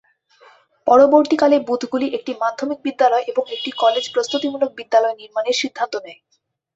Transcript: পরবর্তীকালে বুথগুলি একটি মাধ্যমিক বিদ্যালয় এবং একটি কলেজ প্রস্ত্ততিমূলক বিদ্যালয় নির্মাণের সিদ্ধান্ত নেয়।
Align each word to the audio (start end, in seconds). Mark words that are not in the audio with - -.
পরবর্তীকালে 0.87 1.57
বুথগুলি 1.67 2.07
একটি 2.17 2.31
মাধ্যমিক 2.41 2.79
বিদ্যালয় 2.85 3.25
এবং 3.31 3.43
একটি 3.55 3.69
কলেজ 3.81 4.05
প্রস্ত্ততিমূলক 4.13 4.69
বিদ্যালয় 4.79 5.15
নির্মাণের 5.21 5.59
সিদ্ধান্ত 5.61 5.93
নেয়। 6.05 6.19